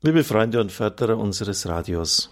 [0.00, 2.30] Liebe Freunde und Förderer unseres Radios,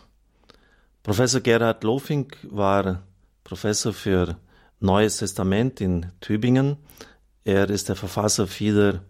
[1.03, 3.03] Professor Gerhard Lofink war
[3.43, 4.37] Professor für
[4.79, 6.77] Neues Testament in Tübingen.
[7.43, 9.01] Er ist der Verfasser vieler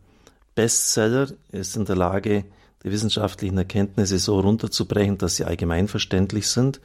[0.55, 2.47] Bestseller, er ist in der Lage,
[2.83, 6.81] die wissenschaftlichen Erkenntnisse so runterzubrechen, dass sie allgemeinverständlich sind.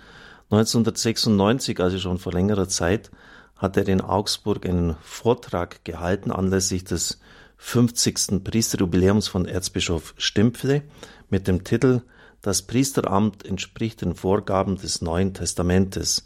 [0.50, 3.12] 1996, also schon vor längerer Zeit,
[3.56, 7.22] hat er in Augsburg einen Vortrag gehalten anlässlich des
[7.64, 8.44] 50.
[8.44, 10.82] Priesterjubiläums von Erzbischof Stimpfle
[11.30, 12.02] mit dem Titel
[12.42, 16.26] Das Priesteramt entspricht den Vorgaben des Neuen Testamentes.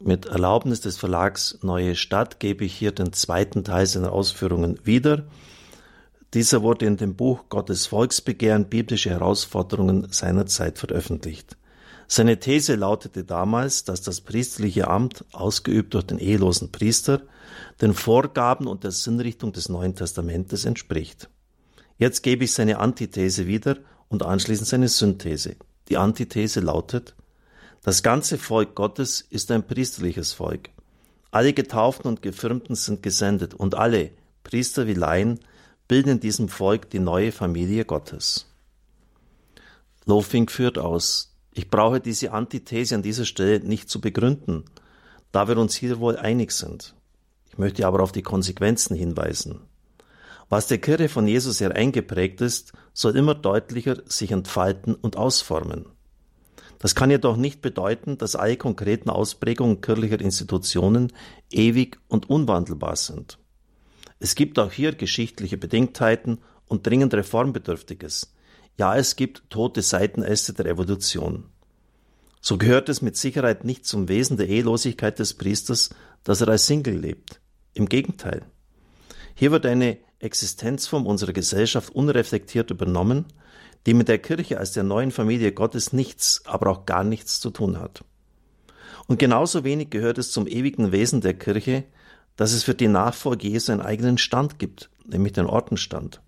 [0.00, 5.26] Mit Erlaubnis des Verlags Neue Stadt gebe ich hier den zweiten Teil seiner Ausführungen wieder.
[6.34, 11.56] Dieser wurde in dem Buch Gottes Volksbegehren biblische Herausforderungen seiner Zeit veröffentlicht.
[12.08, 17.22] Seine These lautete damals, dass das priesterliche Amt, ausgeübt durch den ehelosen Priester,
[17.80, 21.28] den Vorgaben und der Sinnrichtung des Neuen Testamentes entspricht.
[21.98, 23.78] Jetzt gebe ich seine Antithese wieder
[24.08, 25.56] und anschließend seine Synthese.
[25.88, 27.14] Die Antithese lautet,
[27.82, 30.70] das ganze Volk Gottes ist ein priesterliches Volk.
[31.30, 34.10] Alle Getauften und Gefirmten sind gesendet und alle,
[34.42, 35.40] Priester wie Laien,
[35.88, 38.46] bilden in diesem Volk die neue Familie Gottes.
[40.04, 44.64] Lofing führt aus, ich brauche diese Antithese an dieser Stelle nicht zu begründen,
[45.32, 46.94] da wir uns hier wohl einig sind.
[47.48, 49.60] Ich möchte aber auf die Konsequenzen hinweisen.
[50.50, 55.86] Was der Kirche von Jesus her eingeprägt ist, soll immer deutlicher sich entfalten und ausformen.
[56.78, 61.10] Das kann jedoch nicht bedeuten, dass alle konkreten Ausprägungen kirchlicher Institutionen
[61.50, 63.38] ewig und unwandelbar sind.
[64.18, 68.35] Es gibt auch hier geschichtliche Bedingtheiten und dringend Reformbedürftiges.
[68.78, 71.44] Ja, es gibt tote Seitenäste der Evolution.
[72.40, 75.90] So gehört es mit Sicherheit nicht zum Wesen der Ehelosigkeit des Priesters,
[76.24, 77.40] dass er als Single lebt.
[77.74, 78.42] Im Gegenteil.
[79.34, 83.26] Hier wird eine Existenzform unserer Gesellschaft unreflektiert übernommen,
[83.86, 87.50] die mit der Kirche als der neuen Familie Gottes nichts, aber auch gar nichts zu
[87.50, 88.04] tun hat.
[89.06, 91.84] Und genauso wenig gehört es zum ewigen Wesen der Kirche,
[92.36, 96.20] dass es für die Nachfolge Jesu einen eigenen Stand gibt, nämlich den Ortenstand.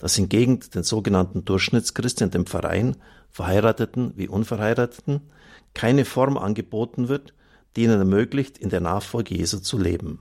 [0.00, 2.96] Dass hingegen den sogenannten Durchschnittschristen dem Verein,
[3.30, 5.20] Verheirateten wie Unverheirateten,
[5.74, 7.34] keine Form angeboten wird,
[7.76, 10.18] die ihnen ermöglicht, in der Nachfolge Jesu zu leben.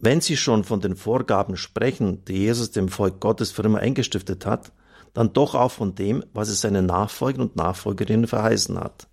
[0.00, 4.44] Wenn Sie schon von den Vorgaben sprechen, die Jesus dem Volk Gottes für immer eingestiftet
[4.44, 4.72] hat,
[5.14, 9.06] dann doch auch von dem, was es seinen Nachfolgern und Nachfolgerinnen verheißen hat.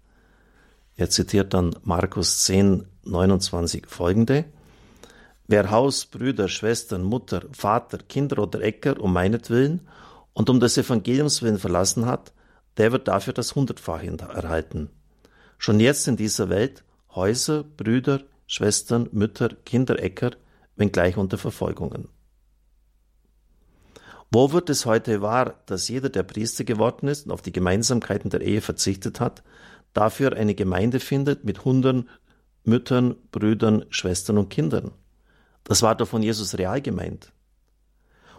[0.95, 4.45] Er zitiert dann Markus 10, 29 folgende.
[5.51, 9.81] Wer Haus, Brüder, Schwestern, Mutter, Vater, Kinder oder Äcker um meinetwillen
[10.31, 12.31] und um des Evangeliums willen verlassen hat,
[12.77, 14.89] der wird dafür das Hundertfache erhalten.
[15.57, 20.31] Schon jetzt in dieser Welt Häuser, Brüder, Schwestern, Mütter, Kinder, Äcker,
[20.77, 22.07] wenngleich unter Verfolgungen.
[24.31, 28.29] Wo wird es heute wahr, dass jeder, der Priester geworden ist und auf die Gemeinsamkeiten
[28.29, 29.43] der Ehe verzichtet hat,
[29.91, 32.07] dafür eine Gemeinde findet mit Hunderten
[32.63, 34.91] Müttern, Brüdern, Schwestern und Kindern?
[35.63, 37.31] Das war doch von Jesus real gemeint.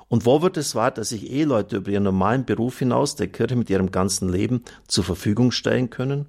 [0.08, 3.56] Und wo wird es wahr, dass sich Eheleute über ihren normalen Beruf hinaus der Kirche
[3.56, 6.26] mit ihrem ganzen Leben zur Verfügung stellen können,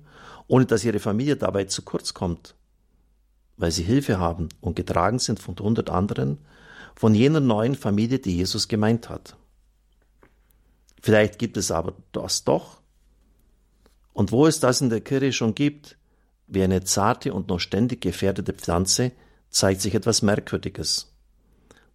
[0.47, 2.55] ohne dass ihre Familie dabei zu kurz kommt?
[3.57, 6.37] Weil sie Hilfe haben und getragen sind von hundert anderen,
[6.95, 9.35] von jener neuen Familie, die Jesus gemeint hat.
[11.01, 12.79] Vielleicht gibt es aber das doch.
[14.13, 15.97] Und wo es das in der Kirche schon gibt,
[16.47, 19.11] wie eine zarte und noch ständig gefährdete Pflanze,
[19.53, 21.13] zeigt sich etwas Merkwürdiges.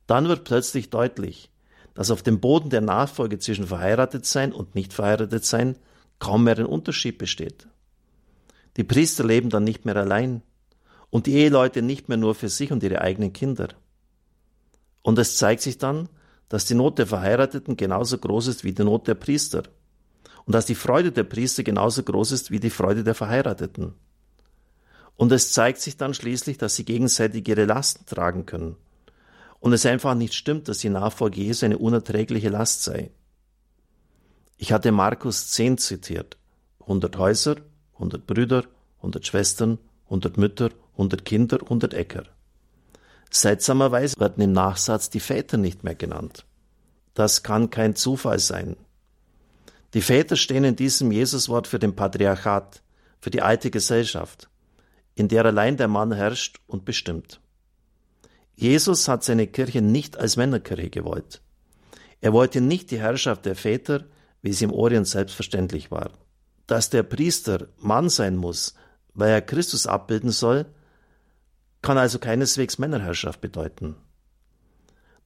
[0.06, 1.50] Dann wird plötzlich deutlich,
[1.94, 5.76] dass auf dem Boden der Nachfolge zwischen verheiratet sein und nicht verheiratet sein
[6.18, 7.68] kaum mehr ein Unterschied besteht.
[8.76, 10.42] Die Priester leben dann nicht mehr allein
[11.10, 13.68] und die Eheleute nicht mehr nur für sich und ihre eigenen Kinder.
[15.02, 16.08] Und es zeigt sich dann,
[16.48, 19.64] dass die Not der Verheirateten genauso groß ist wie die Not der Priester
[20.44, 23.94] und dass die Freude der Priester genauso groß ist wie die Freude der Verheirateten.
[25.18, 28.76] Und es zeigt sich dann schließlich, dass sie gegenseitig ihre Lasten tragen können
[29.60, 33.10] und es einfach nicht stimmt, dass die Nachfolge Jesu eine unerträgliche Last sei.
[34.56, 36.36] Ich hatte Markus 10 zitiert.
[36.80, 37.56] 100 Häuser,
[37.94, 38.64] 100 Brüder,
[38.98, 42.24] 100 Schwestern, 100 Mütter, 100 Kinder, 100 Äcker.
[43.30, 46.46] Seltsamerweise werden im Nachsatz die Väter nicht mehr genannt.
[47.14, 48.76] Das kann kein Zufall sein.
[49.94, 52.82] Die Väter stehen in diesem Jesuswort für den Patriarchat,
[53.20, 54.48] für die alte Gesellschaft,
[55.18, 57.40] in der allein der Mann herrscht und bestimmt.
[58.54, 61.42] Jesus hat seine Kirche nicht als Männerkirche gewollt.
[62.20, 64.04] Er wollte nicht die Herrschaft der Väter,
[64.42, 66.10] wie sie im Orient selbstverständlich war.
[66.68, 68.74] Dass der Priester Mann sein muss,
[69.14, 70.66] weil er Christus abbilden soll,
[71.82, 73.96] kann also keineswegs Männerherrschaft bedeuten.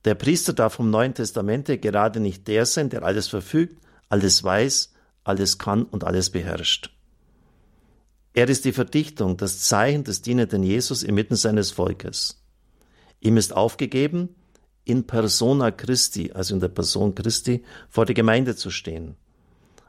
[0.07, 4.93] Der Priester darf vom Neuen Testamente gerade nicht der sein, der alles verfügt, alles weiß,
[5.25, 6.91] alles kann und alles beherrscht.
[8.35, 12.43] Er ist die Verdichtung, das Zeichen des dienenden Jesus inmitten seines Volkes.
[13.21, 14.31] Ihm ist aufgegeben,
[14.85, 19.17] in persona Christi, also in der Person Christi, vor der Gemeinde zu stehen.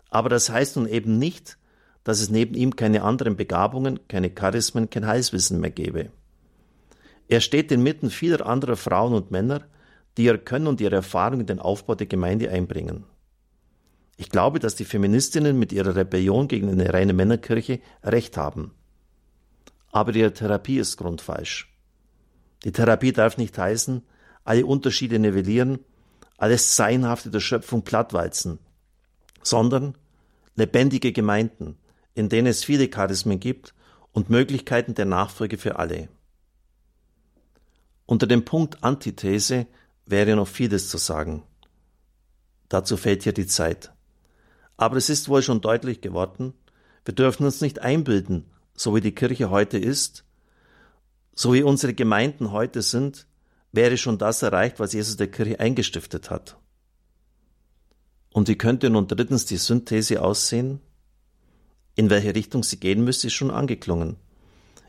[0.10, 1.58] Aber das heißt nun eben nicht,
[2.04, 6.12] dass es neben ihm keine anderen Begabungen, keine Charismen, kein Heilswissen mehr gäbe.
[7.28, 9.64] Er steht inmitten vieler anderer Frauen und Männer,
[10.18, 13.06] die ihr Können und ihre Erfahrung in den Aufbau der Gemeinde einbringen.
[14.24, 18.74] Ich glaube, dass die Feministinnen mit ihrer Rebellion gegen eine reine Männerkirche recht haben.
[19.92, 21.70] Aber ihre Therapie ist grundfalsch.
[22.64, 24.02] Die Therapie darf nicht heißen,
[24.46, 25.80] alle Unterschiede nivellieren,
[26.38, 28.60] alles Seinhafte der Schöpfung plattwalzen,
[29.42, 29.98] sondern
[30.56, 31.76] lebendige Gemeinden,
[32.16, 33.74] in denen es viele Charismen gibt
[34.14, 36.08] und Möglichkeiten der Nachfolge für alle.
[38.06, 39.68] Unter dem Punkt Antithese
[40.06, 41.44] wäre noch vieles zu sagen.
[42.70, 43.93] Dazu fehlt hier die Zeit.
[44.78, 46.54] Aber es ist wohl schon deutlich geworden,
[47.06, 50.24] wir dürfen uns nicht einbilden, so wie die Kirche heute ist,
[51.36, 53.28] so wie unsere Gemeinden heute sind,
[53.72, 56.58] wäre schon das erreicht, was Jesus der Kirche eingestiftet hat.
[58.32, 60.80] Und wie könnte nun drittens die Synthese aussehen?
[61.96, 64.18] In welche Richtung sie gehen müsste, ist schon angeklungen.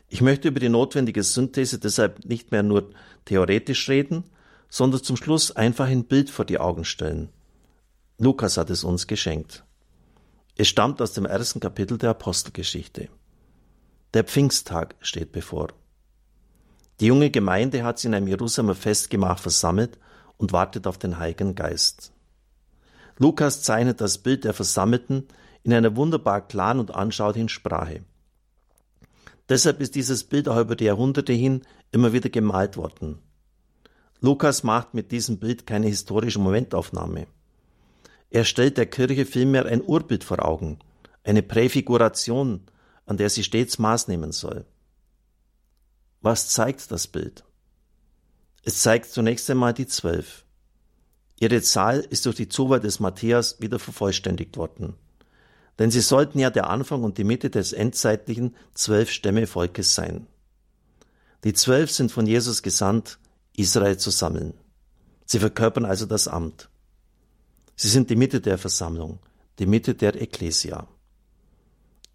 [0.07, 2.91] Ich möchte über die notwendige Synthese deshalb nicht mehr nur
[3.25, 4.23] theoretisch reden,
[4.69, 7.29] sondern zum Schluss einfach ein Bild vor die Augen stellen.
[8.17, 9.63] Lukas hat es uns geschenkt.
[10.57, 13.09] Es stammt aus dem ersten Kapitel der Apostelgeschichte.
[14.13, 15.67] Der Pfingsttag steht bevor.
[17.01, 19.99] Die junge Gemeinde hat sich in einem Jerusalemer Festgemach versammelt
[20.37, 22.13] und wartet auf den Heiligen Geist.
[23.17, 25.27] Lukas zeichnet das Bild der Versammelten
[25.63, 28.05] in einer wunderbar klaren und anschaulichen Sprache.
[29.49, 33.19] Deshalb ist dieses Bild auch über die Jahrhunderte hin immer wieder gemalt worden.
[34.21, 37.27] Lukas macht mit diesem Bild keine historische Momentaufnahme.
[38.29, 40.79] Er stellt der Kirche vielmehr ein Urbild vor Augen,
[41.23, 42.61] eine Präfiguration,
[43.05, 44.65] an der sie stets Maß nehmen soll.
[46.21, 47.43] Was zeigt das Bild?
[48.63, 50.45] Es zeigt zunächst einmal die Zwölf.
[51.39, 54.95] Ihre Zahl ist durch die Zuwahl des Matthäus wieder vervollständigt worden.
[55.77, 60.27] Denn sie sollten ja der Anfang und die Mitte des endzeitlichen zwölf Stämme Volkes sein.
[61.43, 63.19] Die Zwölf sind von Jesus gesandt,
[63.55, 64.53] Israel zu sammeln.
[65.25, 66.69] Sie verkörpern also das Amt.
[67.75, 69.19] Sie sind die Mitte der Versammlung,
[69.59, 70.87] die Mitte der Ekklesia.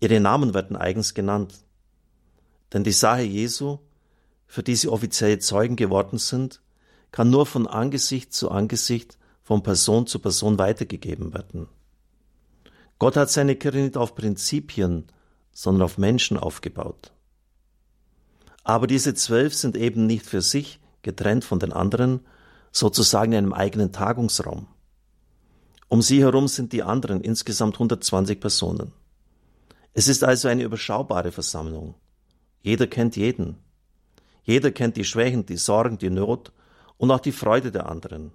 [0.00, 1.64] Ihre Namen werden eigens genannt.
[2.72, 3.78] Denn die Sache Jesu,
[4.46, 6.62] für die sie offiziell Zeugen geworden sind,
[7.12, 11.68] kann nur von Angesicht zu Angesicht, von Person zu Person weitergegeben werden.
[12.98, 15.06] Gott hat seine Kirche nicht auf Prinzipien,
[15.52, 17.12] sondern auf Menschen aufgebaut.
[18.62, 22.20] Aber diese zwölf sind eben nicht für sich getrennt von den anderen,
[22.72, 24.68] sozusagen in einem eigenen Tagungsraum.
[25.90, 28.92] Um sie herum sind die anderen insgesamt 120 Personen.
[29.92, 31.96] Es ist also eine überschaubare Versammlung.
[32.62, 33.56] Jeder kennt jeden.
[34.44, 36.52] Jeder kennt die Schwächen, die Sorgen, die Not
[36.96, 38.30] und auch die Freude der anderen.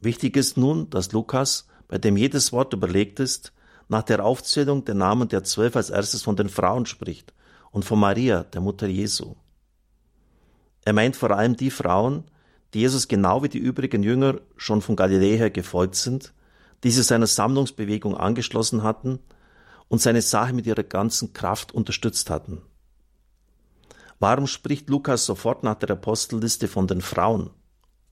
[0.00, 3.52] Wichtig ist nun, dass Lukas, bei dem jedes Wort überlegt ist,
[3.86, 7.32] nach der Aufzählung der Namen der Zwölf als erstes von den Frauen spricht
[7.70, 9.36] und von Maria, der Mutter Jesu.
[10.84, 12.24] Er meint vor allem die Frauen,
[12.74, 16.34] die Jesus genau wie die übrigen Jünger schon von Galiläa her gefolgt sind,
[16.84, 19.18] die sich seiner Sammlungsbewegung angeschlossen hatten
[19.88, 22.62] und seine Sache mit ihrer ganzen Kraft unterstützt hatten.
[24.18, 27.50] Warum spricht Lukas sofort nach der Apostelliste von den Frauen?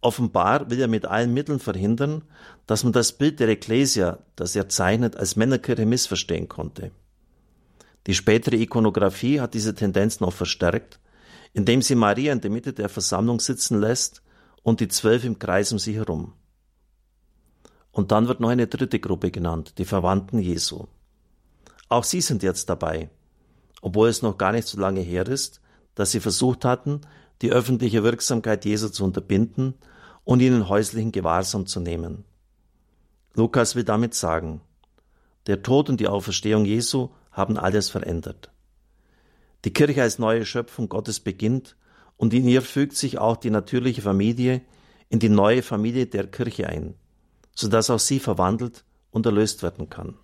[0.01, 2.23] Offenbar will er mit allen Mitteln verhindern,
[2.67, 6.93] dass man das Bild der Ekklesia, das er zeichnet, als Männerkirche missverstehen konnte.
[8.07, 11.01] Die spätere Ikonographie hat diese Tendenz noch verstärkt
[11.53, 14.23] indem sie Maria in der Mitte der Versammlung sitzen lässt
[14.63, 16.35] und die zwölf im Kreis um sie herum.
[17.99, 20.87] Und dann wird noch eine dritte Gruppe genannt, die Verwandten Jesu.
[21.89, 23.11] Auch sie sind jetzt dabei,
[23.83, 25.61] obwohl es noch gar nicht so lange her ist,
[25.97, 27.01] dass sie versucht hatten,
[27.43, 29.75] die öffentliche Wirksamkeit Jesu zu unterbinden
[30.23, 32.23] und ihnen häuslichen Gewahrsam zu nehmen.
[33.35, 34.61] Lukas will damit sagen,
[35.49, 38.53] der Tod und die Auferstehung Jesu haben alles verändert.
[39.65, 41.77] Die Kirche als neue Schöpfung Gottes beginnt
[42.17, 44.61] und in ihr fügt sich auch die natürliche Familie
[45.09, 46.95] in die neue Familie der Kirche ein,
[47.59, 50.17] sodass auch sie verwandelt und erlöst werden kann.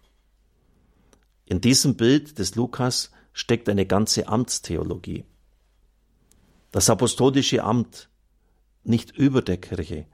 [1.46, 5.24] In diesem Bild des Lukas steckt eine ganze Amtstheologie.
[6.70, 8.08] Das apostolische Amt
[8.84, 10.06] nicht über der Kirche,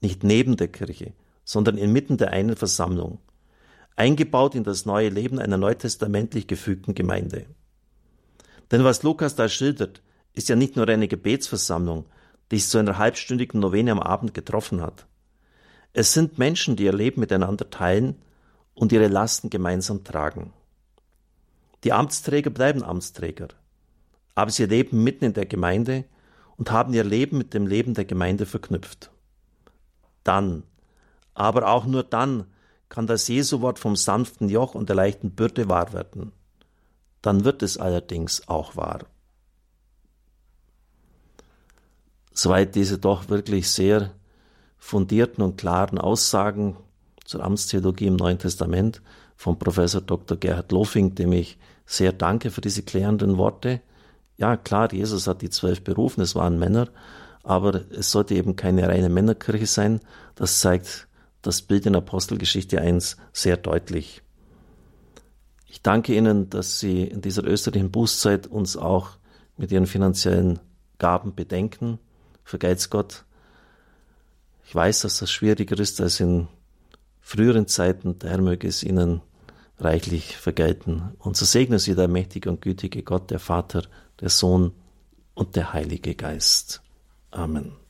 [0.00, 1.12] nicht neben der Kirche,
[1.44, 3.20] sondern inmitten der einen Versammlung,
[3.94, 7.46] eingebaut in das neue Leben einer neutestamentlich gefügten Gemeinde.
[8.72, 10.02] Denn was Lukas da schildert,
[10.32, 12.06] ist ja nicht nur eine Gebetsversammlung,
[12.50, 15.06] die sich zu einer halbstündigen Novene am Abend getroffen hat.
[15.96, 18.20] Es sind Menschen, die ihr Leben miteinander teilen
[18.74, 20.52] und ihre Lasten gemeinsam tragen.
[21.84, 23.48] Die Amtsträger bleiben Amtsträger,
[24.34, 26.04] aber sie leben mitten in der Gemeinde
[26.56, 29.12] und haben ihr Leben mit dem Leben der Gemeinde verknüpft.
[30.24, 30.64] Dann,
[31.32, 32.46] aber auch nur dann,
[32.88, 36.32] kann das Jesu-Wort vom sanften Joch und der leichten Bürde wahr werden.
[37.22, 39.06] Dann wird es allerdings auch wahr.
[42.32, 44.12] Soweit diese doch wirklich sehr
[44.84, 46.76] fundierten und klaren Aussagen
[47.24, 49.00] zur Amtstheologie im Neuen Testament
[49.34, 50.36] von Professor Dr.
[50.36, 53.80] Gerhard Lofing, dem ich sehr danke für diese klärenden Worte.
[54.36, 56.88] Ja, klar, Jesus hat die zwölf berufen, es waren Männer,
[57.42, 60.00] aber es sollte eben keine reine Männerkirche sein.
[60.34, 61.08] Das zeigt
[61.40, 64.20] das Bild in Apostelgeschichte 1 sehr deutlich.
[65.66, 69.12] Ich danke Ihnen, dass Sie in dieser österreichischen Bußzeit uns auch
[69.56, 70.58] mit Ihren finanziellen
[70.98, 71.98] Gaben bedenken.
[72.44, 73.24] Vergeiz Gott.
[74.66, 76.48] Ich weiß, dass das schwieriger ist als in
[77.20, 78.18] früheren Zeiten.
[78.18, 79.20] Der Herr möge es Ihnen
[79.78, 81.12] reichlich vergelten.
[81.18, 83.84] Und so segne Sie der mächtige und gütige Gott, der Vater,
[84.20, 84.72] der Sohn
[85.34, 86.82] und der Heilige Geist.
[87.30, 87.83] Amen.